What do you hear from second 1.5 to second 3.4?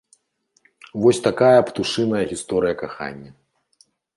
птушыная гісторыя кахання.